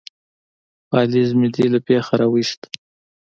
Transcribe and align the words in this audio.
_پالېز 0.89 1.29
مې 1.39 1.47
دې 1.55 1.65
له 1.73 1.79
بېخه 1.85 2.13
را 2.19 2.27
وايست. 2.29 2.61